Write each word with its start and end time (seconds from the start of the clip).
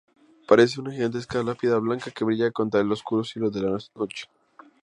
Parece 0.47 0.81
una 0.81 0.91
gigantesca 0.91 1.43
lápida 1.43 1.77
blanca 1.77 2.09
que 2.09 2.23
brilla 2.23 2.49
contra 2.49 2.79
el 2.81 2.91
oscuro 2.91 3.23
cielo 3.23 3.51
de 3.51 3.61
la 3.61 3.77
noche. 3.93 4.25